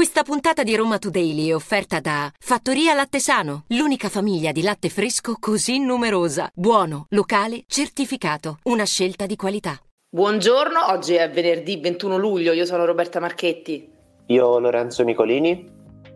Questa 0.00 0.22
puntata 0.22 0.62
di 0.62 0.74
Roma 0.74 0.96
Today 0.96 1.48
è 1.48 1.54
offerta 1.54 2.00
da 2.00 2.32
Fattoria 2.38 2.94
Latte 2.94 3.20
Sano, 3.20 3.64
l'unica 3.66 4.08
famiglia 4.08 4.50
di 4.50 4.62
latte 4.62 4.88
fresco 4.88 5.36
così 5.38 5.78
numerosa. 5.78 6.50
Buono, 6.54 7.04
locale, 7.10 7.64
certificato. 7.66 8.60
Una 8.62 8.86
scelta 8.86 9.26
di 9.26 9.36
qualità. 9.36 9.78
Buongiorno, 10.08 10.86
oggi 10.90 11.16
è 11.16 11.30
venerdì 11.30 11.78
21 11.80 12.16
luglio, 12.16 12.52
io 12.54 12.64
sono 12.64 12.86
Roberta 12.86 13.20
Marchetti. 13.20 13.90
Io 14.28 14.58
Lorenzo 14.58 15.02
Nicolini. 15.02 15.66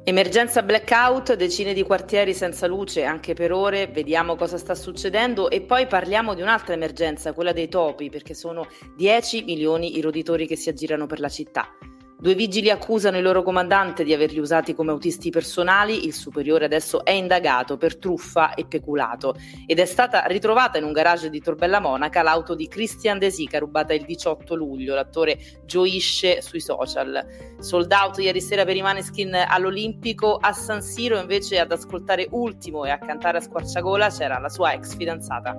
Emergenza 0.03 0.63
blackout, 0.63 1.35
decine 1.35 1.75
di 1.75 1.83
quartieri 1.83 2.33
senza 2.33 2.67
luce 2.67 3.05
anche 3.05 3.35
per 3.35 3.53
ore, 3.53 3.89
vediamo 3.89 4.35
cosa 4.35 4.57
sta 4.57 4.75
succedendo 4.75 5.51
e 5.51 5.61
poi 5.61 5.87
parliamo 5.87 6.33
di 6.33 6.41
un'altra 6.41 6.73
emergenza, 6.73 7.35
quella 7.35 7.53
dei 7.53 7.69
topi, 7.69 8.09
perché 8.09 8.33
sono 8.33 8.67
10 8.97 9.45
milioni 9.45 9.99
i 9.99 10.01
roditori 10.01 10.47
che 10.47 10.57
si 10.57 10.71
aggirano 10.71 11.05
per 11.05 11.21
la 11.21 11.29
città. 11.29 11.69
Due 12.17 12.35
vigili 12.35 12.71
accusano 12.71 13.19
il 13.19 13.23
loro 13.23 13.43
comandante 13.43 14.03
di 14.03 14.15
averli 14.15 14.39
usati 14.39 14.73
come 14.75 14.93
autisti 14.93 15.31
personali, 15.31 16.07
il 16.07 16.15
superiore 16.15 16.65
adesso 16.65 17.05
è 17.05 17.11
indagato 17.11 17.77
per 17.77 17.99
truffa 17.99 18.55
e 18.55 18.65
peculato 18.67 19.35
ed 19.67 19.79
è 19.79 19.85
stata 19.85 20.25
ritrovata 20.27 20.79
in 20.79 20.85
un 20.85 20.93
garage 20.93 21.29
di 21.29 21.41
Torbella 21.41 21.81
Monaca 21.81 22.23
l'auto 22.23 22.55
di 22.55 22.67
Christian 22.67 23.19
De 23.19 23.31
Sica 23.31 23.59
rubata 23.59 23.93
il 23.93 24.05
18 24.05 24.55
luglio, 24.55 24.95
l'attore 24.95 25.39
gioisce 25.67 26.41
sui 26.41 26.61
social. 26.61 27.27
Sold 27.59 27.93
out 27.93 28.19
ieri 28.19 28.41
sera 28.41 28.65
per 28.65 28.77
i 28.77 28.83
Maneskin 28.83 29.35
all'Olimpico, 29.35 30.37
a 30.37 30.53
San 30.53 30.81
Siro 30.81 31.19
invece 31.19 31.59
ad 31.59 31.73
ascoltare 31.73 32.29
Ultimo 32.31 32.85
e 32.85 32.91
a 32.91 32.99
cantare 32.99 33.39
a 33.39 33.41
squarciagola 33.43 34.09
c'era 34.09 34.39
la 34.39 34.49
sua 34.49 34.73
ex 34.73 34.97
fidanzata. 34.97 35.55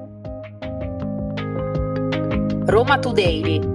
Roma 2.66 2.98
Today 2.98 3.75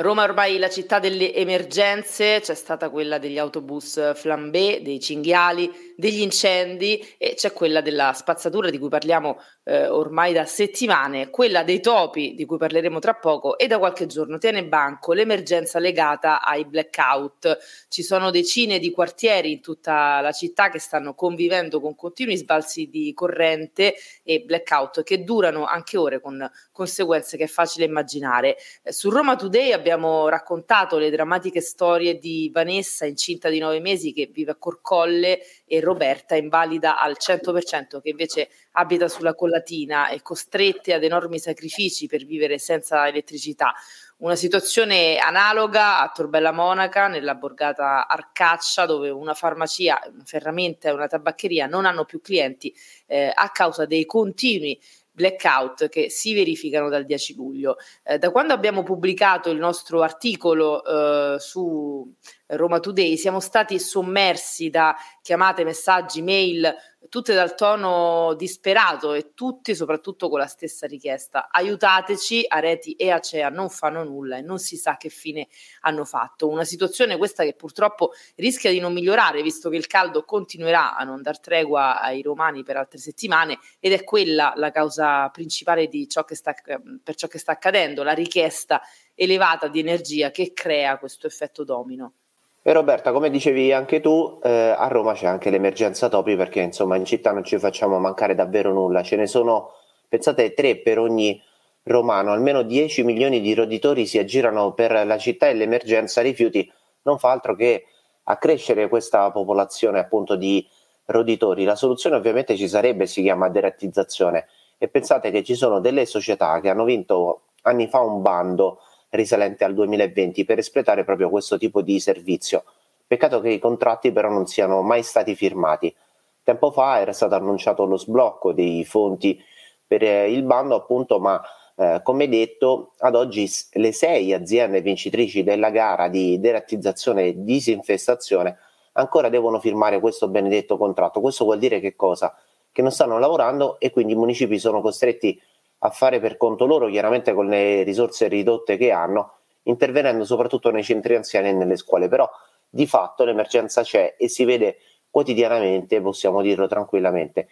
Roma 0.00 0.24
è 0.24 0.28
ormai 0.28 0.56
la 0.56 0.70
città 0.70 0.98
delle 0.98 1.34
emergenze, 1.34 2.40
c'è 2.40 2.54
stata 2.54 2.88
quella 2.88 3.18
degli 3.18 3.36
autobus 3.36 4.14
flambé, 4.14 4.80
dei 4.80 4.98
cinghiali, 4.98 5.94
degli 5.94 6.22
incendi 6.22 7.06
e 7.18 7.34
c'è 7.34 7.52
quella 7.52 7.82
della 7.82 8.14
spazzatura 8.14 8.70
di 8.70 8.78
cui 8.78 8.88
parliamo 8.88 9.38
eh, 9.64 9.86
ormai 9.88 10.32
da 10.32 10.46
settimane, 10.46 11.28
quella 11.28 11.62
dei 11.62 11.80
topi 11.80 12.34
di 12.34 12.46
cui 12.46 12.56
parleremo 12.56 12.98
tra 12.98 13.12
poco 13.12 13.58
e 13.58 13.66
da 13.66 13.78
qualche 13.78 14.06
giorno 14.06 14.38
tiene 14.38 14.64
banco 14.64 15.12
l'emergenza 15.12 15.78
legata 15.78 16.40
ai 16.42 16.64
blackout. 16.64 17.58
Ci 17.88 18.02
sono 18.02 18.30
decine 18.30 18.78
di 18.78 18.90
quartieri 18.90 19.52
in 19.52 19.60
tutta 19.60 20.20
la 20.22 20.32
città 20.32 20.70
che 20.70 20.78
stanno 20.78 21.14
convivendo 21.14 21.78
con 21.78 21.94
continui 21.94 22.36
sbalzi 22.36 22.88
di 22.88 23.12
corrente 23.12 23.94
e 24.22 24.40
blackout 24.40 25.02
che 25.02 25.22
durano 25.24 25.66
anche 25.66 25.98
ore 25.98 26.20
con 26.20 26.50
conseguenze 26.72 27.36
che 27.36 27.44
è 27.44 27.48
facile 27.48 27.84
immaginare. 27.84 28.56
Eh, 28.82 28.92
su 28.92 29.10
Roma 29.10 29.36
Today 29.36 29.72
abbiamo 29.72 29.89
abbiamo 29.90 30.28
raccontato 30.28 30.98
le 30.98 31.10
drammatiche 31.10 31.60
storie 31.60 32.16
di 32.18 32.48
Vanessa 32.52 33.06
incinta 33.06 33.48
di 33.48 33.58
nove 33.58 33.80
mesi 33.80 34.12
che 34.12 34.30
vive 34.32 34.52
a 34.52 34.56
Corcolle 34.56 35.40
e 35.66 35.80
Roberta 35.80 36.36
invalida 36.36 37.00
al 37.00 37.16
100% 37.18 38.00
che 38.00 38.10
invece 38.10 38.50
abita 38.72 39.08
sulla 39.08 39.34
collatina 39.34 40.08
e 40.08 40.22
costrette 40.22 40.94
ad 40.94 41.02
enormi 41.02 41.40
sacrifici 41.40 42.06
per 42.06 42.24
vivere 42.24 42.58
senza 42.58 43.08
elettricità. 43.08 43.74
Una 44.18 44.36
situazione 44.36 45.16
analoga 45.16 46.00
a 46.00 46.12
Torbella 46.14 46.52
Monaca, 46.52 47.08
nella 47.08 47.34
borgata 47.34 48.06
Arcaccia, 48.06 48.84
dove 48.84 49.08
una 49.08 49.32
farmacia, 49.32 49.98
una 50.12 50.24
ferramenta 50.24 50.88
e 50.88 50.92
una 50.92 51.06
tabaccheria 51.06 51.66
non 51.66 51.86
hanno 51.86 52.04
più 52.04 52.20
clienti 52.20 52.72
eh, 53.06 53.32
a 53.34 53.48
causa 53.50 53.86
dei 53.86 54.04
continui 54.04 54.78
blackout 55.20 55.88
che 55.90 56.08
si 56.08 56.32
verificano 56.32 56.88
dal 56.88 57.04
10 57.04 57.34
luglio. 57.34 57.76
Eh, 58.02 58.16
da 58.18 58.30
quando 58.30 58.54
abbiamo 58.54 58.82
pubblicato 58.82 59.50
il 59.50 59.58
nostro 59.58 60.02
articolo 60.02 60.82
eh, 60.82 61.38
su 61.38 62.10
Roma 62.50 62.80
Today 62.80 63.16
siamo 63.16 63.38
stati 63.38 63.78
sommersi 63.78 64.70
da 64.70 64.96
chiamate, 65.22 65.62
messaggi, 65.62 66.20
mail, 66.20 66.74
tutte 67.08 67.32
dal 67.32 67.54
tono 67.54 68.34
disperato 68.34 69.12
e 69.12 69.34
tutti 69.34 69.74
soprattutto 69.74 70.28
con 70.28 70.40
la 70.40 70.46
stessa 70.46 70.86
richiesta. 70.88 71.48
Aiutateci, 71.48 72.44
Areti 72.48 72.94
e 72.94 73.10
Acea 73.10 73.50
non 73.50 73.68
fanno 73.70 74.02
nulla 74.02 74.36
e 74.36 74.42
non 74.42 74.58
si 74.58 74.76
sa 74.76 74.96
che 74.96 75.10
fine 75.10 75.46
hanno 75.82 76.04
fatto. 76.04 76.48
Una 76.48 76.64
situazione 76.64 77.16
questa 77.16 77.44
che 77.44 77.54
purtroppo 77.54 78.12
rischia 78.36 78.72
di 78.72 78.80
non 78.80 78.92
migliorare 78.92 79.42
visto 79.42 79.70
che 79.70 79.76
il 79.76 79.86
caldo 79.86 80.24
continuerà 80.24 80.96
a 80.96 81.04
non 81.04 81.22
dar 81.22 81.38
tregua 81.38 82.00
ai 82.00 82.20
romani 82.20 82.64
per 82.64 82.76
altre 82.76 82.98
settimane 82.98 83.58
ed 83.78 83.92
è 83.92 84.02
quella 84.02 84.52
la 84.56 84.72
causa 84.72 85.28
principale 85.28 85.88
ciò 86.08 86.24
sta, 86.28 86.54
per 87.02 87.14
ciò 87.14 87.28
che 87.28 87.38
sta 87.38 87.52
accadendo, 87.52 88.02
la 88.02 88.12
richiesta 88.12 88.82
elevata 89.14 89.68
di 89.68 89.78
energia 89.78 90.32
che 90.32 90.52
crea 90.52 90.98
questo 90.98 91.28
effetto 91.28 91.62
domino. 91.62 92.14
E 92.62 92.72
Roberta, 92.74 93.10
come 93.10 93.30
dicevi 93.30 93.72
anche 93.72 94.00
tu, 94.00 94.38
eh, 94.42 94.74
a 94.76 94.86
Roma 94.88 95.14
c'è 95.14 95.26
anche 95.26 95.48
l'emergenza 95.48 96.10
topi 96.10 96.36
perché 96.36 96.60
insomma 96.60 96.96
in 96.96 97.06
città 97.06 97.32
non 97.32 97.42
ci 97.42 97.58
facciamo 97.58 97.98
mancare 97.98 98.34
davvero 98.34 98.70
nulla. 98.70 99.02
Ce 99.02 99.16
ne 99.16 99.26
sono, 99.26 99.72
pensate, 100.08 100.52
tre 100.52 100.76
per 100.76 100.98
ogni 100.98 101.42
romano, 101.84 102.32
almeno 102.32 102.62
10 102.62 103.02
milioni 103.02 103.40
di 103.40 103.54
roditori 103.54 104.04
si 104.04 104.18
aggirano 104.18 104.74
per 104.74 105.06
la 105.06 105.16
città 105.16 105.48
e 105.48 105.54
l'emergenza 105.54 106.20
rifiuti 106.20 106.70
non 107.02 107.18
fa 107.18 107.30
altro 107.30 107.54
che 107.54 107.84
accrescere 108.24 108.88
questa 108.88 109.30
popolazione 109.30 109.98
appunto 109.98 110.36
di 110.36 110.66
roditori. 111.06 111.64
La 111.64 111.76
soluzione 111.76 112.16
ovviamente 112.16 112.56
ci 112.56 112.68
sarebbe, 112.68 113.06
si 113.06 113.22
chiama 113.22 113.48
derattizzazione 113.48 114.46
e 114.76 114.88
pensate 114.88 115.30
che 115.30 115.42
ci 115.42 115.54
sono 115.54 115.80
delle 115.80 116.04
società 116.04 116.60
che 116.60 116.68
hanno 116.68 116.84
vinto 116.84 117.42
anni 117.62 117.88
fa 117.88 118.00
un 118.00 118.20
bando 118.20 118.80
risalente 119.10 119.64
al 119.64 119.74
2020 119.74 120.44
per 120.44 120.58
espletare 120.58 121.04
proprio 121.04 121.30
questo 121.30 121.58
tipo 121.58 121.82
di 121.82 122.00
servizio. 122.00 122.64
Peccato 123.06 123.40
che 123.40 123.50
i 123.50 123.58
contratti 123.58 124.12
però 124.12 124.28
non 124.28 124.46
siano 124.46 124.82
mai 124.82 125.02
stati 125.02 125.34
firmati. 125.34 125.94
Tempo 126.42 126.70
fa 126.70 127.00
era 127.00 127.12
stato 127.12 127.34
annunciato 127.34 127.84
lo 127.84 127.96
sblocco 127.96 128.52
dei 128.52 128.84
fonti 128.84 129.40
per 129.86 130.02
eh, 130.02 130.30
il 130.32 130.42
bando, 130.44 130.76
appunto, 130.76 131.18
ma 131.18 131.40
eh, 131.76 132.00
come 132.02 132.28
detto, 132.28 132.92
ad 132.98 133.14
oggi 133.14 133.48
le 133.72 133.92
sei 133.92 134.32
aziende 134.32 134.80
vincitrici 134.80 135.42
della 135.42 135.70
gara 135.70 136.08
di 136.08 136.38
derattizzazione 136.38 137.26
e 137.26 137.42
disinfestazione 137.42 138.56
ancora 138.92 139.28
devono 139.28 139.60
firmare 139.60 140.00
questo 140.00 140.28
benedetto 140.28 140.76
contratto. 140.76 141.20
Questo 141.20 141.44
vuol 141.44 141.58
dire 141.58 141.80
che 141.80 141.96
cosa? 141.96 142.34
Che 142.70 142.82
non 142.82 142.90
stanno 142.90 143.18
lavorando 143.18 143.78
e 143.80 143.90
quindi 143.90 144.12
i 144.12 144.16
municipi 144.16 144.58
sono 144.58 144.80
costretti 144.80 145.40
a 145.82 145.90
fare 145.90 146.20
per 146.20 146.36
conto 146.36 146.66
loro, 146.66 146.88
chiaramente 146.88 147.32
con 147.32 147.46
le 147.46 147.82
risorse 147.82 148.28
ridotte 148.28 148.76
che 148.76 148.90
hanno, 148.90 149.34
intervenendo 149.64 150.24
soprattutto 150.24 150.70
nei 150.70 150.82
centri 150.82 151.14
anziani 151.14 151.48
e 151.48 151.52
nelle 151.52 151.76
scuole. 151.76 152.08
Però 152.08 152.28
di 152.68 152.86
fatto 152.86 153.24
l'emergenza 153.24 153.82
c'è 153.82 154.16
e 154.18 154.28
si 154.28 154.44
vede 154.44 154.78
quotidianamente, 155.10 156.00
possiamo 156.00 156.40
dirlo 156.42 156.66
tranquillamente, 156.66 157.48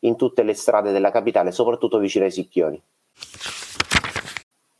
in 0.00 0.16
tutte 0.16 0.42
le 0.42 0.54
strade 0.54 0.92
della 0.92 1.10
capitale, 1.10 1.52
soprattutto 1.52 1.98
vicino 1.98 2.24
ai 2.24 2.30
Sicchioni. 2.30 2.82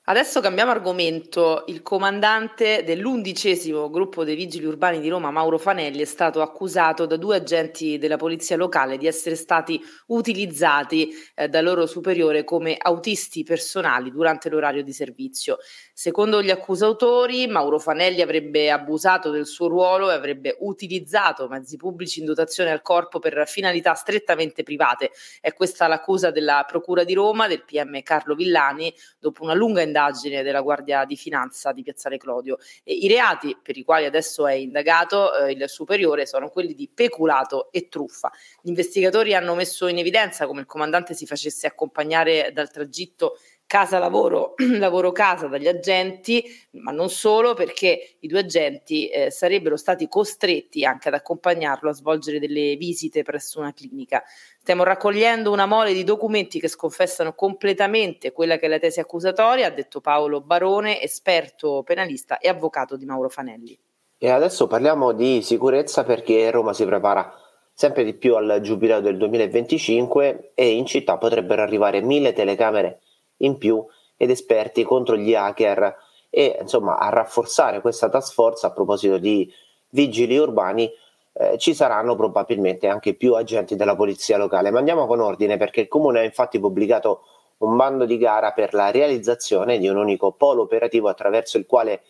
Adesso 0.09 0.41
cambiamo 0.41 0.71
argomento. 0.71 1.65
Il 1.67 1.83
comandante 1.83 2.85
dell'undicesimo 2.85 3.91
gruppo 3.91 4.23
dei 4.23 4.37
vigili 4.37 4.65
urbani 4.65 5.01
di 5.01 5.09
Roma, 5.09 5.33
Mauro 5.33 5.59
Fanelli, 5.59 6.01
è 6.01 6.05
stato 6.05 6.43
accusato 6.43 7.07
da 7.07 7.17
due 7.17 7.35
agenti 7.35 7.99
della 7.99 8.17
polizia 8.17 8.57
locale 8.57 8.99
di 8.99 9.09
essere 9.09 9.35
stati 9.35 9.83
utilizzati 10.07 11.13
eh, 11.35 11.49
dal 11.49 11.65
loro 11.65 11.87
superiore 11.87 12.45
come 12.45 12.77
autisti 12.79 13.43
personali 13.43 14.13
durante 14.13 14.49
l'orario 14.49 14.85
di 14.85 14.93
servizio. 14.93 15.59
Secondo 15.93 16.41
gli 16.41 16.51
accusatori, 16.51 17.49
Mauro 17.49 17.81
Fanelli 17.81 18.23
avrebbe 18.23 18.71
abusato 18.71 19.31
del 19.31 19.47
suo 19.47 19.67
ruolo 19.67 20.13
e 20.13 20.15
avrebbe 20.15 20.57
utilizzato 20.61 21.49
mezzi 21.49 21.77
pubblici 21.77 22.21
in 22.21 22.27
dotazione 22.27 22.71
al 22.71 22.81
corpo 22.81 23.19
per 23.19 23.43
finalità 23.49 23.95
strettamente 23.95 24.63
private. 24.63 25.11
È 25.41 25.53
questa 25.53 25.89
l'accusa 25.89 26.31
della 26.31 26.65
Procura 26.65 27.03
di 27.03 27.15
Roma, 27.15 27.49
del 27.49 27.65
PM 27.65 28.01
Carlo 28.03 28.37
Villani, 28.37 28.95
dopo 29.19 29.43
una 29.43 29.55
lunga 29.55 29.81
indagine 29.81 29.95
indagine 29.97 30.43
della 30.43 30.61
Guardia 30.61 31.07
di 31.07 31.17
Finanza 31.17 31.73
di 31.73 31.83
Piazzale 31.83 32.19
Clodio. 32.19 32.59
E 32.85 32.93
I 32.93 33.09
reati 33.09 33.57
per 33.61 33.79
i 33.79 33.83
quali 33.83 34.05
adesso 34.05 34.47
è 34.47 34.53
indagato 34.53 35.35
eh, 35.35 35.53
il 35.53 35.65
superiore 35.69 36.27
sono 36.27 36.51
quelli 36.51 36.75
di 36.75 36.89
peculato 36.93 37.73
e 37.73 37.89
truffa. 37.89 38.31
Gli 38.61 38.69
investigatori 38.69 39.35
hanno 39.35 39.55
messo 39.55 39.87
in 39.87 39.99
evidenza 39.99 40.47
come 40.47 40.61
il 40.61 40.67
comandante 40.67 41.15
si 41.15 41.25
facesse 41.25 41.67
accompagnare 41.67 42.51
dal 42.53 42.71
tragitto 42.71 43.39
casa 43.67 43.99
lavoro, 43.99 44.55
lavoro 44.79 45.13
casa 45.13 45.49
dagli 45.49 45.67
agenti, 45.67 46.45
ma 46.73 46.93
non 46.93 47.11
solo 47.11 47.55
perché 47.55 48.17
i 48.21 48.29
due 48.29 48.41
agenti 48.41 49.09
eh, 49.09 49.31
sarebbero 49.31 49.77
stati 49.77 50.09
costretti 50.09 50.85
anche 50.85 51.09
ad 51.09 51.15
accompagnarlo 51.15 51.91
a 51.91 51.93
svolgere 51.93 52.39
delle 52.39 52.77
visite 52.77 53.23
presso 53.23 53.59
una 53.59 53.73
clinica. 53.73 54.23
Stiamo 54.61 54.85
raccogliendo 54.85 55.51
una 55.51 55.67
mole 55.67 55.93
di 55.93 56.05
documenti 56.05 56.61
che 56.61 56.69
sconfessano 56.69 57.35
completamente 57.35 58.33
quella 58.33 58.57
che 58.57 58.67
è 58.67 58.69
la 58.69 58.79
tesi 58.79 59.01
accusatoria, 59.01 59.67
ha 59.67 59.71
detto 59.71 60.01
Paolo 60.01 60.41
Barone, 60.41 61.03
esperto 61.03 61.83
penalista 61.83 62.39
e 62.39 62.49
avvocato 62.49 62.97
di 62.97 63.05
Mauro 63.05 63.29
Fanelli. 63.29 63.79
E 64.19 64.31
adesso 64.31 64.67
parliamo 64.67 65.13
di 65.13 65.43
sicurezza 65.43 66.05
perché 66.05 66.51
Roma 66.51 66.73
si 66.73 66.85
prepara 66.87 67.31
sempre 67.75 68.05
di 68.05 68.15
più 68.15 68.35
al 68.37 68.61
giubileo 68.63 69.01
del 69.01 69.19
2025 69.19 70.53
e 70.55 70.71
in 70.71 70.87
città 70.87 71.19
potrebbero 71.19 71.61
arrivare 71.61 72.01
mille 72.01 72.33
telecamere 72.33 73.01
in 73.39 73.59
più 73.59 73.85
ed 74.17 74.31
esperti 74.31 74.83
contro 74.83 75.17
gli 75.17 75.35
hacker 75.35 75.97
e 76.31 76.59
insomma 76.61 76.99
a 76.99 77.09
rafforzare 77.09 77.81
questa 77.81 78.09
task 78.09 78.33
force 78.33 78.67
a 78.67 78.73
proposito 78.73 79.19
di 79.19 79.51
vigili 79.91 80.37
urbani 80.37 80.91
eh, 81.39 81.59
ci 81.59 81.75
saranno 81.75 82.15
probabilmente 82.15 82.89
anche 82.89 83.15
più 83.15 83.35
agenti 83.35 83.77
della 83.77 83.95
polizia 83.95 84.37
locale. 84.37 84.71
Ma 84.71 84.79
andiamo 84.79 85.07
con 85.07 85.21
ordine 85.21 85.57
perché 85.57 85.83
il 85.83 85.89
comune 85.89 86.21
ha 86.21 86.23
infatti 86.23 86.59
pubblicato 86.59 87.23
un 87.59 87.77
bando 87.77 88.05
di 88.05 88.19
gara 88.19 88.53
per 88.53 88.75
la 88.75 88.91
realizzazione 88.91 89.79
di 89.79 89.89
un 89.89 89.97
unico 89.97 90.33
polo 90.33 90.63
operativo 90.63 91.09
attraverso 91.09 91.59
il 91.59 91.67
quale 91.67 92.03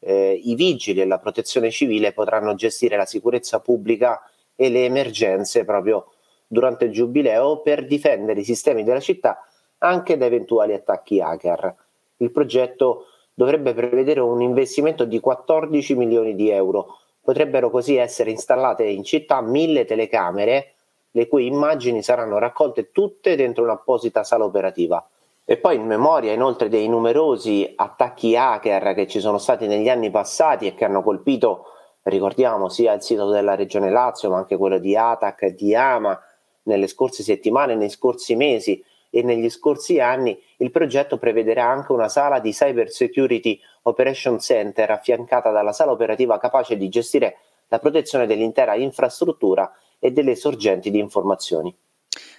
eh, 0.00 0.40
i 0.42 0.54
vigili 0.54 1.00
e 1.00 1.06
la 1.06 1.18
protezione 1.18 1.70
civile 1.70 2.12
potranno 2.12 2.54
gestire 2.54 2.96
la 2.96 3.06
sicurezza 3.06 3.60
pubblica 3.60 4.22
e 4.54 4.70
le 4.70 4.84
emergenze 4.84 5.64
proprio 5.64 6.12
durante 6.46 6.86
il 6.86 6.92
giubileo 6.92 7.60
per 7.60 7.86
difendere 7.86 8.40
i 8.40 8.44
sistemi 8.44 8.84
della 8.84 9.00
città 9.00 9.38
anche 9.78 10.16
da 10.16 10.26
eventuali 10.26 10.72
attacchi 10.72 11.20
hacker. 11.20 11.74
Il 12.18 12.30
progetto 12.30 13.06
dovrebbe 13.34 13.74
prevedere 13.74 14.20
un 14.20 14.40
investimento 14.40 15.04
di 15.04 15.20
14 15.20 15.94
milioni 15.94 16.34
di 16.34 16.48
euro. 16.50 16.98
Potrebbero 17.20 17.70
così 17.70 17.96
essere 17.96 18.30
installate 18.30 18.84
in 18.84 19.04
città 19.04 19.40
mille 19.40 19.84
telecamere, 19.84 20.72
le 21.10 21.28
cui 21.28 21.46
immagini 21.46 22.02
saranno 22.02 22.38
raccolte 22.38 22.90
tutte 22.92 23.36
dentro 23.36 23.64
un'apposita 23.64 24.24
sala 24.24 24.44
operativa. 24.44 25.06
E 25.44 25.58
poi 25.58 25.76
in 25.76 25.86
memoria 25.86 26.32
inoltre 26.32 26.68
dei 26.68 26.88
numerosi 26.88 27.72
attacchi 27.76 28.36
hacker 28.36 28.94
che 28.94 29.06
ci 29.06 29.20
sono 29.20 29.38
stati 29.38 29.66
negli 29.66 29.88
anni 29.88 30.10
passati 30.10 30.66
e 30.66 30.74
che 30.74 30.84
hanno 30.84 31.02
colpito, 31.02 31.66
ricordiamo, 32.02 32.68
sia 32.68 32.94
il 32.94 33.02
sito 33.02 33.28
della 33.30 33.54
Regione 33.54 33.90
Lazio, 33.90 34.30
ma 34.30 34.38
anche 34.38 34.56
quello 34.56 34.78
di 34.78 34.96
Atac 34.96 35.42
e 35.42 35.54
di 35.54 35.74
Ama 35.74 36.18
nelle 36.64 36.86
scorse 36.86 37.22
settimane, 37.22 37.74
nei 37.74 37.90
scorsi 37.90 38.34
mesi 38.34 38.82
e 39.16 39.22
negli 39.22 39.48
scorsi 39.48 39.98
anni, 39.98 40.38
il 40.58 40.70
progetto 40.70 41.16
prevederà 41.16 41.66
anche 41.66 41.92
una 41.92 42.08
sala 42.08 42.38
di 42.38 42.50
Cyber 42.50 42.90
Security 42.90 43.58
Operation 43.84 44.38
Center 44.38 44.90
affiancata 44.90 45.50
dalla 45.50 45.72
sala 45.72 45.92
operativa 45.92 46.36
capace 46.38 46.76
di 46.76 46.90
gestire 46.90 47.38
la 47.68 47.78
protezione 47.78 48.26
dell'intera 48.26 48.74
infrastruttura 48.74 49.72
e 49.98 50.10
delle 50.10 50.34
sorgenti 50.34 50.90
di 50.90 50.98
informazioni. 50.98 51.74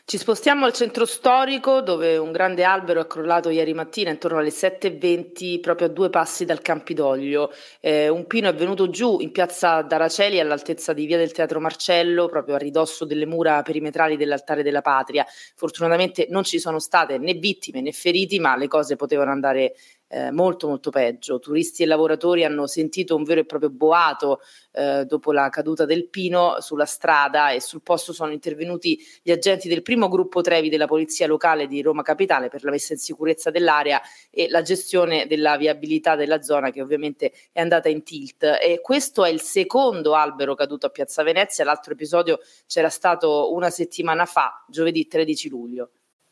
Ci 0.09 0.18
spostiamo 0.18 0.63
al 0.63 0.71
centro 0.71 1.04
storico 1.04 1.81
dove 1.81 2.15
un 2.15 2.31
grande 2.31 2.63
albero 2.63 3.01
è 3.01 3.07
crollato 3.07 3.50
ieri 3.50 3.74
mattina 3.74 4.09
intorno 4.09 4.38
alle 4.38 4.51
7.20 4.51 5.59
proprio 5.59 5.88
a 5.88 5.89
due 5.89 6.09
passi 6.09 6.45
dal 6.45 6.62
Campidoglio. 6.62 7.51
Eh, 7.81 8.07
un 8.07 8.25
pino 8.25 8.48
è 8.48 8.54
venuto 8.56 8.89
giù 8.89 9.19
in 9.19 9.33
piazza 9.33 9.81
Daraceli 9.81 10.39
all'altezza 10.39 10.94
di 10.94 11.06
via 11.06 11.18
del 11.18 11.33
Teatro 11.33 11.59
Marcello, 11.59 12.27
proprio 12.27 12.56
a 12.56 12.57
ridosso 12.57 13.04
delle 13.04 13.25
mura 13.25 13.62
perimetrali 13.63 14.15
dell'altare 14.15 14.63
della 14.63 14.80
patria. 14.80 15.25
Fortunatamente 15.56 16.27
non 16.30 16.45
ci 16.45 16.57
sono 16.57 16.80
state 16.80 17.18
né 17.18 17.33
vittime 17.33 17.81
né 17.81 17.92
feriti, 17.92 18.39
ma 18.39 18.56
le 18.56 18.69
cose 18.69 18.95
potevano 18.95 19.31
andare 19.31 19.74
eh, 20.07 20.31
molto 20.31 20.68
molto 20.68 20.89
peggio. 20.89 21.39
Turisti 21.39 21.83
e 21.83 21.86
lavoratori 21.86 22.44
hanno 22.44 22.68
sentito 22.68 23.15
un 23.15 23.24
vero 23.24 23.42
e 23.42 23.45
proprio 23.45 23.69
boato 23.69 24.39
eh, 24.71 25.06
dopo 25.06 25.31
la 25.31 25.50
caduta 25.50 25.86
del 25.86 26.07
pino 26.09 26.59
sulla 26.59 26.86
strada 26.86 27.51
e 27.51 27.62
sul 27.62 27.81
posto 27.81 28.13
sono 28.13 28.31
intervenuti 28.31 29.00
gli 29.21 29.31
agenti 29.31 29.68
del 29.68 29.81
primo 29.81 30.07
gruppo 30.07 30.42
Trevi 30.42 30.69
della 30.69 30.88
Polizia 30.88 31.27
Locale 31.27 31.68
di 31.68 31.81
Roma 31.81 32.04
Capitale 32.04 32.50
per 32.50 32.63
la 32.63 32.71
messa 32.71 32.94
in 32.94 33.00
sicurezza 33.00 33.50
dell'area 33.50 34.01
e 34.30 34.50
la 34.50 34.62
gestione 34.62 35.27
della 35.27 35.57
viabilità 35.57 36.15
della 36.15 36.42
zona 36.42 36.71
che 36.71 36.81
ovviamente 36.81 37.33
è 37.51 37.59
andata 37.59 37.89
in 37.89 38.04
tilt. 38.04 38.44
E 38.44 38.80
questo 38.81 39.25
è 39.25 39.30
il 39.30 39.42
secondo 39.42 40.13
albero 40.13 40.56
caduto 40.56 40.86
a 40.86 40.89
Piazza 40.89 41.24
Venezia, 41.24 41.65
l'altro 41.65 41.94
episodio 41.94 42.39
c'era 42.65 42.89
stato 42.89 43.54
una 43.54 43.69
settimana 43.69 44.25
fa, 44.25 44.63
giovedì 44.68 45.07
13 45.07 45.50
luglio. 45.50 45.89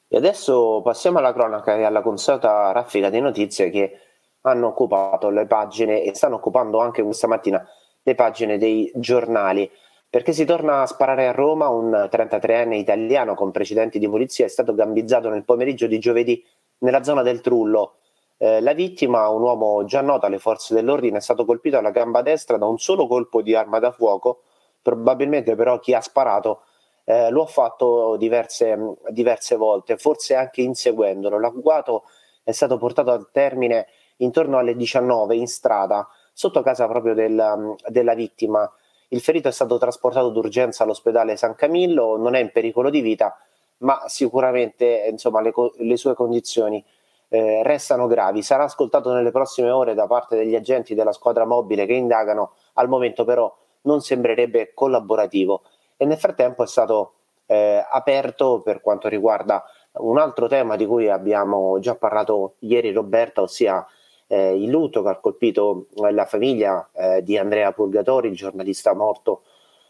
E 0.07 0.17
adesso 0.17 0.81
passiamo 0.83 1.17
alla 1.17 1.33
cronaca 1.33 1.75
e 1.75 1.83
alla 1.83 2.01
consueta 2.01 2.71
raffica 2.71 3.09
di 3.09 3.19
notizie 3.19 3.69
che 3.69 3.99
hanno 4.41 4.67
occupato 4.67 5.29
le 5.29 5.47
pagine 5.47 6.03
e 6.03 6.13
stanno 6.13 6.35
occupando 6.35 6.79
anche 6.79 7.01
questa 7.01 7.27
mattina 7.27 7.67
le 8.03 8.15
pagine 8.15 8.57
dei 8.57 8.91
giornali. 8.95 9.69
Perché 10.07 10.31
si 10.31 10.45
torna 10.45 10.81
a 10.81 10.85
sparare 10.85 11.27
a 11.27 11.31
Roma, 11.31 11.67
un 11.67 12.07
33enne 12.09 12.73
italiano 12.73 13.33
con 13.33 13.51
precedenti 13.51 13.99
di 13.99 14.07
polizia 14.07 14.45
è 14.45 14.47
stato 14.47 14.73
gambizzato 14.73 15.29
nel 15.29 15.43
pomeriggio 15.43 15.87
di 15.87 15.99
giovedì 15.99 16.41
nella 16.79 17.03
zona 17.03 17.21
del 17.21 17.41
Trullo. 17.41 17.97
Eh, 18.37 18.61
la 18.61 18.73
vittima, 18.73 19.27
un 19.29 19.41
uomo 19.41 19.83
già 19.85 20.01
noto 20.01 20.25
alle 20.25 20.39
forze 20.39 20.73
dell'ordine, 20.73 21.17
è 21.17 21.21
stato 21.21 21.45
colpito 21.45 21.77
alla 21.77 21.89
gamba 21.89 22.21
destra 22.21 22.57
da 22.57 22.65
un 22.65 22.77
solo 22.77 23.07
colpo 23.07 23.41
di 23.41 23.55
arma 23.55 23.79
da 23.79 23.91
fuoco. 23.91 24.43
Probabilmente 24.81 25.55
però 25.55 25.79
chi 25.79 25.93
ha 25.93 26.01
sparato 26.01 26.61
eh, 27.05 27.29
lo 27.29 27.43
ha 27.43 27.47
fatto 27.47 28.17
diverse, 28.17 28.77
diverse 29.09 29.55
volte, 29.55 29.97
forse 29.97 30.35
anche 30.35 30.61
inseguendolo. 30.61 31.39
L'agguato 31.39 32.03
è 32.43 32.51
stato 32.51 32.77
portato 32.77 33.11
al 33.11 33.29
termine 33.31 33.87
intorno 34.17 34.57
alle 34.57 34.75
19 34.75 35.35
in 35.35 35.47
strada, 35.47 36.07
sotto 36.33 36.61
casa 36.61 36.87
proprio 36.87 37.13
del, 37.13 37.75
della 37.87 38.13
vittima. 38.13 38.69
Il 39.09 39.21
ferito 39.21 39.47
è 39.47 39.51
stato 39.51 39.77
trasportato 39.77 40.29
d'urgenza 40.29 40.83
all'ospedale 40.83 41.37
San 41.37 41.55
Camillo, 41.55 42.17
non 42.17 42.35
è 42.35 42.39
in 42.39 42.51
pericolo 42.51 42.89
di 42.89 43.01
vita, 43.01 43.37
ma 43.77 44.03
sicuramente 44.07 45.07
insomma, 45.09 45.41
le, 45.41 45.53
le 45.77 45.97
sue 45.97 46.15
condizioni 46.15 46.83
eh, 47.29 47.61
restano 47.63 48.07
gravi. 48.07 48.41
Sarà 48.41 48.63
ascoltato 48.63 49.13
nelle 49.13 49.31
prossime 49.31 49.69
ore 49.69 49.93
da 49.93 50.07
parte 50.07 50.35
degli 50.35 50.55
agenti 50.55 50.95
della 50.95 51.11
squadra 51.11 51.45
mobile 51.45 51.85
che 51.85 51.93
indagano, 51.93 52.53
al 52.73 52.89
momento 52.89 53.25
però 53.25 53.53
non 53.81 54.01
sembrerebbe 54.01 54.73
collaborativo 54.73 55.61
e 55.97 56.05
nel 56.05 56.17
frattempo 56.17 56.63
è 56.63 56.67
stato 56.67 57.13
eh, 57.45 57.85
aperto 57.89 58.61
per 58.61 58.81
quanto 58.81 59.07
riguarda 59.07 59.63
un 59.93 60.17
altro 60.17 60.47
tema 60.47 60.75
di 60.75 60.85
cui 60.85 61.09
abbiamo 61.09 61.79
già 61.79 61.95
parlato 61.95 62.55
ieri 62.59 62.91
Roberta, 62.91 63.41
ossia 63.41 63.85
eh, 64.27 64.55
il 64.55 64.69
lutto 64.69 65.03
che 65.03 65.09
ha 65.09 65.19
colpito 65.19 65.87
la 65.95 66.25
famiglia 66.25 66.89
eh, 66.93 67.23
di 67.23 67.37
Andrea 67.37 67.71
Purgatori, 67.71 68.29
il 68.29 68.35
giornalista 68.35 68.93
morto 68.93 69.43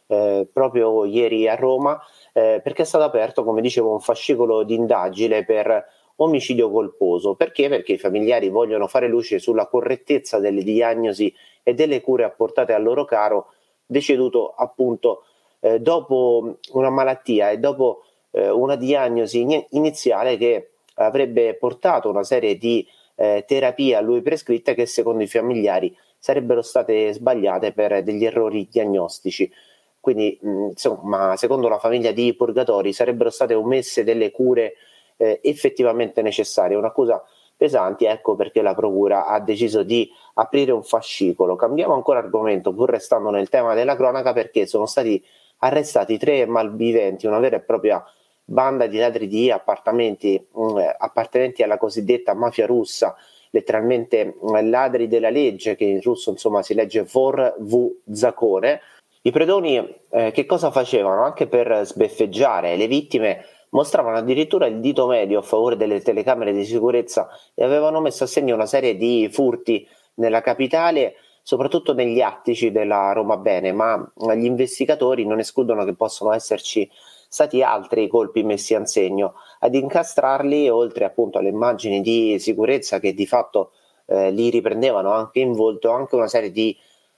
eh, 0.07 0.47
proprio 0.51 1.05
ieri 1.05 1.47
a 1.47 1.55
Roma, 1.55 1.99
eh, 2.33 2.59
perché 2.63 2.83
è 2.83 2.85
stato 2.85 3.03
aperto, 3.03 3.43
come 3.43 3.61
dicevo, 3.61 3.91
un 3.91 3.99
fascicolo 3.99 4.63
di 4.63 4.75
indagine 4.75 5.43
per 5.43 5.85
omicidio 6.17 6.69
colposo. 6.69 7.35
Perché? 7.35 7.69
Perché 7.69 7.93
i 7.93 7.97
familiari 7.97 8.49
vogliono 8.49 8.87
fare 8.87 9.07
luce 9.07 9.39
sulla 9.39 9.67
correttezza 9.67 10.39
delle 10.39 10.63
diagnosi 10.63 11.33
e 11.63 11.73
delle 11.73 12.01
cure 12.01 12.23
apportate 12.23 12.73
al 12.73 12.83
loro 12.83 13.05
caro, 13.05 13.47
deceduto 13.85 14.53
appunto 14.55 15.23
eh, 15.59 15.79
dopo 15.79 16.57
una 16.73 16.89
malattia 16.89 17.49
e 17.49 17.57
dopo 17.57 18.03
eh, 18.31 18.49
una 18.49 18.75
diagnosi 18.75 19.65
iniziale 19.69 20.37
che 20.37 20.71
avrebbe 20.95 21.55
portato 21.55 22.09
una 22.09 22.23
serie 22.23 22.57
di 22.57 22.85
eh, 23.15 23.43
terapie 23.47 23.95
a 23.95 24.01
lui 24.01 24.21
prescritte 24.21 24.73
che 24.73 24.85
secondo 24.85 25.23
i 25.23 25.27
familiari 25.27 25.95
sarebbero 26.17 26.61
state 26.61 27.13
sbagliate 27.13 27.71
per 27.71 28.03
degli 28.03 28.25
errori 28.25 28.67
diagnostici. 28.69 29.51
Quindi, 29.99 30.37
mh, 30.41 30.65
insomma, 30.69 31.35
secondo 31.35 31.67
la 31.67 31.79
famiglia 31.79 32.11
di 32.11 32.33
Purgatori 32.35 32.93
sarebbero 32.93 33.29
state 33.29 33.53
omesse 33.53 34.03
delle 34.03 34.31
cure 34.31 34.73
eh, 35.17 35.39
effettivamente 35.43 36.21
necessarie. 36.21 36.75
Un'accusa 36.75 37.23
pesante, 37.55 38.07
ecco 38.09 38.35
perché 38.35 38.61
la 38.61 38.75
Procura 38.75 39.27
ha 39.27 39.39
deciso 39.39 39.83
di 39.83 40.09
aprire 40.35 40.71
un 40.71 40.83
fascicolo. 40.83 41.55
Cambiamo 41.55 41.93
ancora 41.93 42.19
argomento, 42.19 42.73
pur 42.73 42.89
restando 42.89 43.29
nel 43.29 43.49
tema 43.49 43.73
della 43.73 43.95
cronaca, 43.95 44.33
perché 44.33 44.65
sono 44.65 44.85
stati 44.85 45.23
arrestati 45.59 46.17
tre 46.17 46.45
malviventi, 46.45 47.27
una 47.27 47.39
vera 47.39 47.57
e 47.57 47.61
propria 47.61 48.03
banda 48.43 48.85
di 48.85 48.97
ladri 48.97 49.27
di 49.27 49.49
appartamenti 49.49 50.47
mh, 50.51 50.61
mm, 50.61 50.77
appartenenti 50.97 51.63
alla 51.63 51.77
cosiddetta 51.77 52.33
mafia 52.33 52.65
russa, 52.65 53.15
letteralmente 53.49 54.25
mh, 54.25 54.51
mm, 54.51 54.69
ladri 54.69 55.07
della 55.07 55.29
legge, 55.29 55.75
che 55.75 55.85
in 55.85 56.01
russo 56.01 56.29
insomma 56.31 56.61
si 56.61 56.73
legge 56.73 57.03
Vor 57.03 57.55
V 57.59 57.91
Zakone. 58.11 58.81
I 59.21 59.31
predoni 59.31 59.95
eh, 60.11 60.31
che 60.31 60.45
cosa 60.45 60.69
facevano? 60.69 61.23
Anche 61.23 61.47
per 61.47 61.81
sbeffeggiare 61.83 62.75
le 62.75 62.87
vittime 62.87 63.45
mostravano 63.69 64.17
addirittura 64.17 64.67
il 64.67 64.79
dito 64.79 65.07
medio 65.07 65.39
a 65.39 65.41
favore 65.41 65.75
delle 65.75 65.99
telecamere 66.01 66.53
di 66.53 66.63
sicurezza 66.63 67.27
e 67.53 67.63
avevano 67.63 67.99
messo 68.01 68.23
a 68.23 68.27
segno 68.27 68.53
una 68.53 68.67
serie 68.67 68.95
di 68.95 69.27
furti 69.31 69.87
nella 70.15 70.41
capitale 70.41 71.15
soprattutto 71.45 71.93
negli 71.93 72.21
attici 72.21 72.71
della 72.71 73.11
Roma 73.13 73.37
Bene, 73.37 73.71
ma 73.71 74.03
gli 74.35 74.45
investigatori 74.45 75.27
non 75.27 75.37
escludono 75.37 75.85
che 75.85 75.93
possano 75.93 76.33
esserci 76.33 76.89
stati 77.29 77.61
altri 77.61 78.07
colpi 78.07 78.41
messi 78.41 78.73
a 78.73 78.83
segno. 78.87 79.35
Ad 79.59 79.75
incastrarli, 79.75 80.67
oltre 80.69 81.05
appunto 81.05 81.37
alle 81.37 81.49
immagini 81.49 82.01
di 82.01 82.39
sicurezza 82.39 82.97
che 82.97 83.13
di 83.13 83.27
fatto 83.27 83.73
eh, 84.07 84.31
li 84.31 84.49
riprendevano 84.49 85.11
anche 85.11 85.39
in 85.39 85.51
volto, 85.51 85.91
anche 85.91 86.15
una 86.15 86.25
serie 86.27 86.49
di 86.49 86.75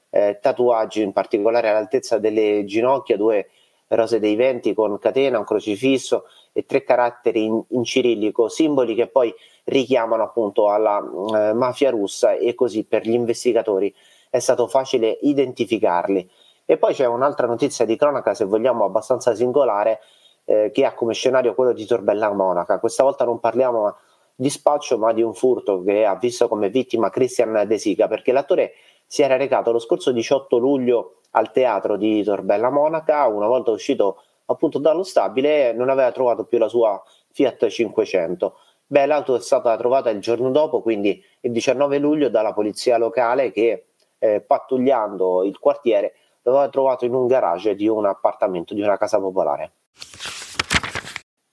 eh, 0.10 0.40
tatuaggi, 0.42 1.04
in 1.04 1.14
particolare 1.14 1.70
all'altezza 1.70 2.18
delle 2.18 2.66
ginocchia, 2.66 3.16
due 3.16 3.48
rose 3.88 4.20
dei 4.20 4.36
venti 4.36 4.74
con 4.74 5.00
catena, 5.00 5.38
un 5.38 5.46
crocifisso 5.46 6.26
e 6.52 6.66
tre 6.66 6.84
caratteri 6.84 7.46
in, 7.46 7.64
in 7.70 7.86
cirillico, 7.86 8.50
simboli 8.50 8.94
che 8.94 9.08
poi 9.08 9.34
richiamano 9.64 10.24
appunto 10.24 10.70
alla 10.70 11.00
eh, 11.00 11.54
mafia 11.54 11.92
russa 11.92 12.34
e 12.34 12.54
così 12.56 12.84
per 12.84 13.08
gli 13.08 13.14
investigatori 13.14 13.94
è 14.30 14.40
stato 14.40 14.68
facile 14.68 15.18
identificarli. 15.22 16.30
E 16.66 16.78
poi 16.78 16.94
c'è 16.94 17.06
un'altra 17.06 17.48
notizia 17.48 17.86
di 17.86 17.96
cronaca, 17.96 18.34
se 18.34 18.46
vogliamo, 18.46 18.84
abbastanza 18.84 19.34
singolare, 19.34 20.00
eh, 20.46 20.72
che 20.74 20.86
ha 20.86 20.94
come 20.94 21.14
scenario 21.14 21.56
quello 21.56 21.74
di 21.74 21.86
Torbella 21.86 22.32
Monaca. 22.32 22.80
Questa 22.80 23.04
volta 23.04 23.26
non 23.26 23.40
parliamo 23.40 23.96
di 24.40 24.50
spaccio 24.50 24.98
ma 25.00 25.14
di 25.14 25.24
un 25.24 25.34
furto 25.34 25.82
che 25.82 26.06
ha 26.06 26.16
visto 26.16 26.48
come 26.48 26.70
vittima 26.70 27.10
Christian 27.10 27.66
De 27.66 27.80
Sica 27.80 28.08
perché 28.08 28.32
l'attore 28.32 28.74
si 29.08 29.24
era 29.24 29.36
recato 29.36 29.72
lo 29.72 29.80
scorso 29.80 30.12
18 30.12 30.58
luglio 30.58 31.22
al 31.32 31.52
teatro 31.52 31.98
di 31.98 32.24
Torbella 32.24 32.70
Monaca, 32.70 33.26
una 33.28 33.48
volta 33.48 33.72
uscito 33.72 34.22
appunto 34.46 34.78
dallo 34.80 35.04
stabile 35.04 35.74
non 35.74 35.90
aveva 35.90 36.12
trovato 36.12 36.46
più 36.46 36.58
la 36.58 36.68
sua 36.68 37.02
Fiat 37.32 37.68
500. 37.68 38.58
Beh, 38.86 39.06
l'auto 39.06 39.36
è 39.36 39.42
stata 39.42 39.76
trovata 39.76 40.10
il 40.10 40.20
giorno 40.20 40.50
dopo, 40.50 40.82
quindi 40.82 41.22
il 41.42 41.52
19 41.52 41.98
luglio, 41.98 42.30
dalla 42.30 42.54
polizia 42.54 42.98
locale 42.98 43.52
che 43.52 43.87
eh, 44.20 44.42
pattugliando 44.42 45.44
il 45.44 45.58
quartiere 45.60 46.14
l'aveva 46.44 46.70
trovato 46.70 47.06
in 47.06 47.14
un 47.14 47.28
garage 47.28 47.76
di 47.76 47.88
un 47.88 48.06
appartamento, 48.06 48.74
di 48.74 48.82
una 48.82 48.98
casa 48.98 49.20
popolare. 49.20 49.72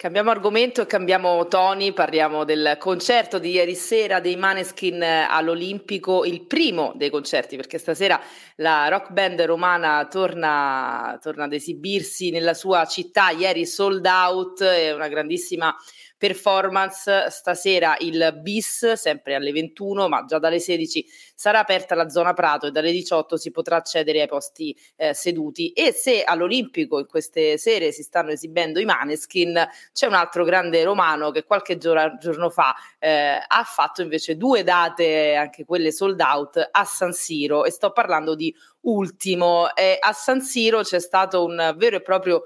Cambiamo 0.04 0.30
argomento 0.30 0.82
e 0.82 0.86
cambiamo 0.86 1.46
toni, 1.48 1.94
parliamo 1.94 2.44
del 2.44 2.76
concerto 2.78 3.38
di 3.38 3.52
ieri 3.52 3.74
sera 3.74 4.20
dei 4.20 4.36
Maneskin 4.36 5.02
all'Olimpico, 5.02 6.26
il 6.26 6.44
primo 6.44 6.92
dei 6.94 7.08
concerti, 7.08 7.56
perché 7.56 7.78
stasera 7.78 8.20
la 8.56 8.88
rock 8.88 9.12
band 9.12 9.40
romana 9.40 10.06
torna, 10.10 11.18
torna 11.22 11.44
ad 11.44 11.54
esibirsi 11.54 12.28
nella 12.30 12.52
sua 12.52 12.84
città, 12.84 13.30
ieri 13.30 13.64
sold 13.64 14.04
out, 14.04 14.62
è 14.62 14.92
una 14.92 15.08
grandissima 15.08 15.74
performance. 16.16 17.30
Stasera 17.30 17.96
il 18.00 18.38
bis, 18.40 18.92
sempre 18.92 19.34
alle 19.34 19.52
21, 19.52 20.08
ma 20.08 20.24
già 20.24 20.38
dalle 20.38 20.58
16 20.58 21.04
sarà 21.34 21.58
aperta 21.58 21.94
la 21.94 22.08
zona 22.08 22.32
Prato 22.32 22.66
e 22.66 22.70
dalle 22.70 22.92
18 22.92 23.36
si 23.36 23.50
potrà 23.50 23.76
accedere 23.76 24.20
ai 24.22 24.28
posti 24.28 24.76
eh, 24.96 25.14
seduti. 25.14 25.70
E 25.72 25.92
se 25.92 26.22
all'Olimpico 26.24 26.98
in 26.98 27.06
queste 27.06 27.58
sere 27.58 27.92
si 27.92 28.02
stanno 28.02 28.30
esibendo 28.30 28.80
i 28.80 28.84
Maneskin, 28.84 29.68
c'è 29.92 30.06
un 30.06 30.14
altro 30.14 30.44
grande 30.44 30.82
romano 30.84 31.30
che 31.30 31.44
qualche 31.44 31.76
giorno, 31.76 32.16
giorno 32.18 32.50
fa 32.50 32.74
eh, 32.98 33.40
ha 33.46 33.64
fatto 33.64 34.02
invece 34.02 34.36
due 34.36 34.62
date, 34.62 35.34
anche 35.34 35.64
quelle 35.64 35.92
sold 35.92 36.20
out, 36.20 36.68
a 36.70 36.84
San 36.84 37.12
Siro 37.12 37.64
e 37.64 37.70
sto 37.70 37.92
parlando 37.92 38.34
di 38.34 38.54
Ultimo. 38.82 39.74
Eh, 39.74 39.96
a 39.98 40.12
San 40.12 40.40
Siro 40.40 40.82
c'è 40.82 41.00
stato 41.00 41.44
un 41.44 41.74
vero 41.76 41.96
e 41.96 42.02
proprio 42.02 42.44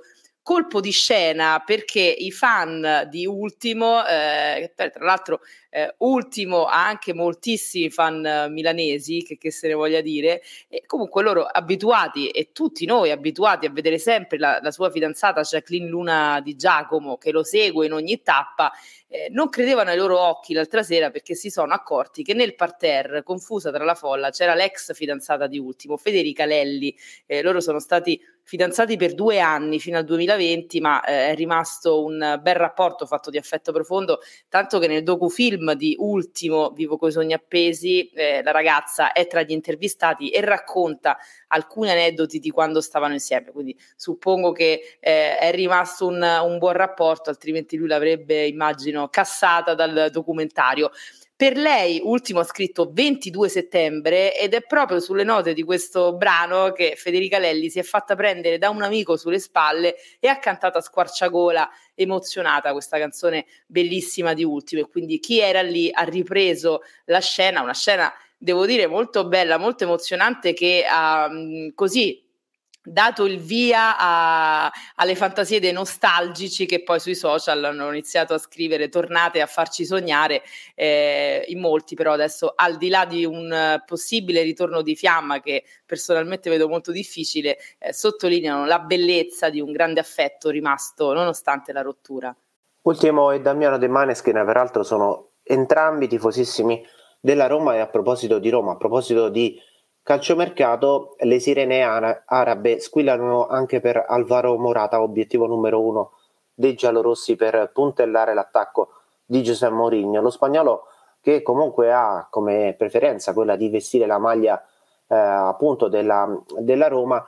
colpo 0.49 0.81
di 0.81 0.93
scena 0.93 1.63
perché 1.63 2.01
i 2.01 2.31
fan 2.31 3.07
di 3.11 3.27
Ultimo, 3.27 4.03
eh, 4.07 4.73
tra 4.75 4.91
l'altro 5.01 5.41
eh, 5.71 5.95
Ultimo 5.99 6.65
ha 6.65 6.87
anche 6.87 7.13
moltissimi 7.13 7.91
fan 7.91 8.49
milanesi, 8.51 9.23
che, 9.23 9.37
che, 9.39 9.51
se 9.51 9.69
ne 9.69 9.75
voglia 9.75 10.01
dire, 10.01 10.43
e 10.69 10.85
comunque 10.87 11.23
loro 11.23 11.45
abituati 11.45 12.29
e 12.29 12.51
tutti 12.53 12.87
noi 12.87 13.11
abituati 13.11 13.67
a 13.67 13.71
vedere 13.71 13.99
sempre 13.99 14.39
la, 14.39 14.59
la 14.63 14.71
sua 14.71 14.91
fidanzata 14.91 15.43
Jacqueline 15.43 15.89
Luna 15.89 16.41
di 16.43 16.57
Giacomo 16.57 17.17
che 17.17 17.33
lo 17.33 17.43
segue 17.43 17.87
in 17.87 17.93
ogni 17.93 18.23
tappa, 18.23 18.73
eh, 19.11 19.29
non 19.31 19.49
credevano 19.49 19.89
ai 19.89 19.97
loro 19.97 20.19
occhi 20.21 20.53
l'altra 20.53 20.83
sera 20.83 21.11
perché 21.11 21.35
si 21.35 21.49
sono 21.49 21.73
accorti 21.73 22.23
che 22.23 22.35
nel 22.35 22.55
parterre, 22.55 23.23
confusa 23.23 23.71
tra 23.71 23.85
la 23.85 23.95
folla, 23.95 24.31
c'era 24.31 24.55
l'ex 24.55 24.93
fidanzata 24.93 25.47
di 25.47 25.59
Ultimo, 25.59 25.97
Federica 25.97 26.45
Lelli. 26.45 26.95
Eh, 27.27 27.43
loro 27.43 27.61
sono 27.61 27.79
stati 27.79 28.21
fidanzati 28.43 28.97
per 28.97 29.15
due 29.15 29.41
anni 29.41 29.79
fino 29.79 29.99
al 29.99 30.05
2020, 30.05 30.81
ma 30.81 31.03
eh, 31.05 31.31
è 31.31 31.35
rimasto 31.35 32.05
un 32.05 32.39
bel 32.41 32.55
rapporto 32.55 33.07
fatto 33.07 33.31
di 33.31 33.37
affetto 33.37 33.73
profondo, 33.73 34.21
tanto 34.49 34.79
che 34.79 34.87
nel 34.87 35.03
docufilm 35.03 35.58
di 35.75 35.95
Ultimo, 35.99 36.71
Vivo 36.71 36.97
coi 36.97 37.13
sogni 37.13 37.33
appesi, 37.33 38.09
eh, 38.11 38.43
la 38.43 38.51
ragazza 38.51 39.13
è 39.13 39.27
tra 39.27 39.43
gli 39.43 39.51
intervistati 39.51 40.31
e 40.31 40.41
racconta 40.41 41.17
alcuni 41.49 41.91
aneddoti 41.91 42.39
di 42.39 42.51
quando 42.51 42.81
stavano 42.81 43.15
insieme, 43.15 43.51
quindi 43.51 43.77
suppongo 43.97 44.53
che 44.53 44.99
eh, 45.01 45.39
è 45.39 45.51
rimasto 45.53 46.07
un, 46.07 46.23
un 46.23 46.59
buon 46.59 46.75
rapporto, 46.75 47.31
altrimenti 47.31 47.77
lui 47.77 47.89
l'avrebbe, 47.89 48.47
immagino, 48.47 49.09
cassata 49.09 49.75
dal 49.75 50.09
documentario. 50.11 50.91
Per 51.39 51.57
lei, 51.57 52.01
ultimo 52.03 52.41
ha 52.41 52.45
scritto 52.45 52.91
22 52.93 53.49
settembre 53.49 54.37
ed 54.37 54.55
è 54.55 54.63
proprio 54.63 54.99
sulle 54.99 55.23
note 55.23 55.55
di 55.55 55.63
questo 55.63 56.17
brano 56.17 56.73
che 56.73 56.95
Federica 56.97 57.39
Lelli 57.39 57.71
si 57.71 57.79
è 57.79 57.85
fatta 57.85 58.17
prendere 58.17 58.59
da 58.59 58.71
un 58.71 58.83
amico 58.83 59.17
sulle 59.17 59.39
spalle 59.39 59.95
e 60.19 60.27
ha 60.27 60.41
cantato 60.41 60.79
a 60.79 60.81
squarciagola, 60.81 61.71
emozionata 61.95 62.73
questa 62.73 62.99
canzone 62.99 63.47
bellissima 63.69 64.35
di 64.35 64.43
Ultimo. 64.43 64.83
E 64.83 64.89
quindi 64.89 65.21
chi 65.21 65.39
era 65.39 65.63
lì 65.63 65.89
ha 65.93 66.03
ripreso 66.03 66.81
la 67.05 67.21
scena, 67.21 67.63
una 67.63 67.73
scena 67.73 68.13
devo 68.37 68.67
dire 68.67 68.89
molto 68.89 69.29
bella, 69.29 69.59
molto 69.59 69.85
emozionante 69.85 70.53
che 70.53 70.85
ha 70.91 71.31
così 71.73 72.28
dato 72.83 73.25
il 73.25 73.39
via 73.39 73.99
a, 73.99 74.73
alle 74.95 75.15
fantasie 75.15 75.61
dei 75.61 75.73
nostalgici 75.73 76.67
che 76.67 76.83
poi 76.83 77.01
sui 77.01 77.15
social 77.15 77.63
hanno 77.65 77.89
iniziato 77.89 78.35
a 78.35 78.39
scrivere 78.39 78.89
tornate 78.89 79.41
a 79.41 79.47
farci 79.47 79.85
sognare 79.85 80.43
eh, 80.75 81.45
in 81.49 81.61
molti 81.61 81.95
però 81.95 82.13
adesso 82.13 82.53
al 82.55 82.77
di 82.77 82.89
là 82.89 83.05
di 83.05 83.25
un 83.25 83.83
possibile 83.85 84.43
ritorno 84.43 84.83
di 84.83 84.97
fiamma 84.97 85.41
che 85.41 85.65
personalmente 85.85 86.51
vedo 86.51 86.69
molto 86.69 86.93
difficile 86.93 87.59
eh, 87.79 87.93
sottolineano 87.93 88.65
la 88.65 88.79
bellezza 88.79 89.51
di 89.51 89.61
un 89.61 89.73
grande 89.73 90.01
affetto 90.01 90.51
rimasto 90.51 91.13
nonostante 91.13 91.73
la 91.73 91.83
rottura. 91.83 92.35
Ultimo 92.83 93.33
e 93.33 93.41
Damiano 93.41 93.77
De 93.77 93.89
Maneskin 93.89 94.43
peraltro 94.47 94.83
sono 94.83 95.33
entrambi 95.43 96.09
tifosissimi 96.09 96.83
della 97.21 97.47
Roma 97.47 97.75
e 97.75 97.81
a 97.81 97.89
proposito 97.89 98.39
di 98.39 98.49
Roma 98.49 98.73
a 98.73 98.77
proposito 98.77 99.29
di 99.29 99.61
Calciomercato, 100.09 101.17
le 101.19 101.39
sirene 101.39 101.83
arabe 101.83 102.81
squillano 102.81 103.47
anche 103.47 103.79
per 103.81 104.03
Alvaro 104.09 104.57
Morata, 104.57 105.03
obiettivo 105.03 105.47
numero 105.47 105.83
uno 105.83 106.13
dei 106.55 106.73
giallorossi 106.73 107.37
per 107.37 107.73
puntellare 107.75 108.33
l'attacco 108.33 108.89
di 109.27 109.43
Giuseppe 109.43 109.75
Mourinho. 109.75 110.23
Lo 110.23 110.31
spagnolo 110.31 110.85
che 111.21 111.43
comunque 111.43 111.93
ha 111.93 112.27
come 112.31 112.75
preferenza 112.79 113.35
quella 113.35 113.55
di 113.55 113.69
vestire 113.69 114.07
la 114.07 114.17
maglia 114.17 114.59
eh, 115.09 115.15
appunto 115.15 115.89
della, 115.89 116.43
della 116.57 116.89
Roma, 116.89 117.23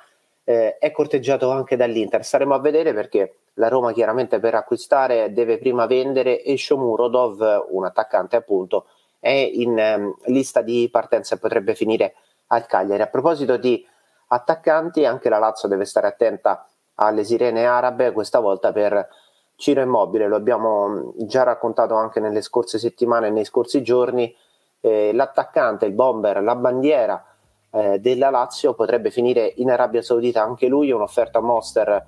eh, 0.44 0.78
è 0.78 0.90
corteggiato 0.90 1.50
anche 1.50 1.76
dall'Inter. 1.76 2.24
Staremo 2.24 2.54
a 2.54 2.60
vedere 2.60 2.94
perché 2.94 3.40
la 3.56 3.68
Roma 3.68 3.92
chiaramente 3.92 4.40
per 4.40 4.54
acquistare 4.54 5.34
deve 5.34 5.58
prima 5.58 5.84
vendere 5.84 6.42
e 6.42 6.56
Shomurodov, 6.56 7.66
un 7.72 7.84
attaccante 7.84 8.36
appunto, 8.36 8.86
è 9.18 9.28
in 9.28 9.78
eh, 9.78 10.14
lista 10.32 10.62
di 10.62 10.88
partenza 10.90 11.34
e 11.34 11.38
potrebbe 11.38 11.74
finire 11.74 12.14
al 12.52 12.66
Cagliari. 12.66 13.02
A 13.02 13.06
proposito 13.06 13.56
di 13.56 13.84
attaccanti, 14.28 15.04
anche 15.04 15.28
la 15.28 15.38
Lazio 15.38 15.68
deve 15.68 15.84
stare 15.84 16.06
attenta 16.06 16.66
alle 16.96 17.24
sirene 17.24 17.66
arabe, 17.66 18.12
questa 18.12 18.38
volta 18.38 18.72
per 18.72 19.08
Ciro 19.56 19.80
Immobile, 19.80 20.28
lo 20.28 20.36
abbiamo 20.36 21.12
già 21.16 21.42
raccontato 21.42 21.94
anche 21.94 22.20
nelle 22.20 22.40
scorse 22.40 22.78
settimane 22.78 23.28
e 23.28 23.30
nei 23.30 23.44
scorsi 23.44 23.82
giorni, 23.82 24.34
eh, 24.80 25.12
l'attaccante, 25.12 25.86
il 25.86 25.92
bomber, 25.92 26.42
la 26.42 26.54
bandiera 26.54 27.22
eh, 27.70 27.98
della 27.98 28.30
Lazio 28.30 28.74
potrebbe 28.74 29.10
finire 29.10 29.52
in 29.56 29.70
Arabia 29.70 30.02
Saudita, 30.02 30.42
anche 30.42 30.66
lui 30.66 30.90
un'offerta 30.90 31.40
monster 31.40 32.06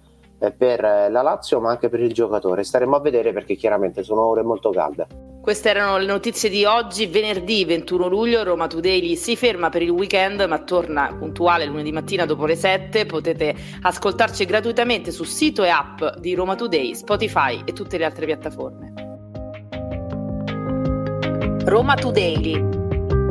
per 0.51 0.81
la 0.81 1.23
Lazio 1.23 1.61
ma 1.61 1.71
anche 1.71 1.89
per 1.89 2.01
il 2.01 2.13
giocatore. 2.13 2.65
Staremo 2.65 2.97
a 2.97 3.01
vedere 3.01 3.33
perché 3.33 3.55
chiaramente 3.55 4.03
sono 4.03 4.23
ore 4.27 4.43
molto 4.43 4.71
calde. 4.71 5.07
Queste 5.43 5.71
erano 5.71 5.99
le 5.99 6.07
notizie 6.07 6.49
di 6.49 6.65
oggi, 6.65 7.07
venerdì 7.07 7.65
21 7.65 8.07
luglio. 8.07 8.45
Roma 8.45 8.69
Today 8.69 9.17
si 9.17 9.35
ferma 9.35 9.71
per 9.71 9.83
il 9.83 9.91
weekend, 9.91 10.41
ma 10.43 10.61
torna 10.61 11.17
puntuale 11.19 11.65
lunedì 11.65 11.91
mattina 11.91 12.25
dopo 12.25 12.47
le 12.47 12.55
7. 12.55 13.07
Potete 13.07 13.53
ascoltarci 13.81 14.45
gratuitamente 14.45 15.11
sul 15.11 15.27
sito 15.27 15.65
e 15.65 15.69
app 15.69 16.01
di 16.21 16.35
Roma 16.35 16.55
Today, 16.55 16.95
Spotify 16.95 17.61
e 17.65 17.73
tutte 17.73 17.99
le 17.99 18.05
altre 18.05 18.27
piattaforme. 18.27 18.93
Roma 21.65 21.95
Today, 21.95 22.69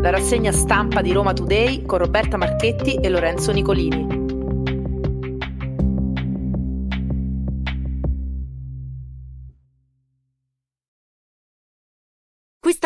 la 0.01 0.09
rassegna 0.09 0.51
stampa 0.51 1.01
di 1.01 1.13
Roma 1.13 1.31
Today 1.31 1.85
con 1.85 1.99
Roberta 1.99 2.35
Marchetti 2.35 2.95
e 2.95 3.07
Lorenzo 3.07 3.53
Nicolini. 3.53 4.20